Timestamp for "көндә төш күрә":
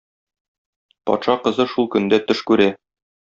1.97-2.67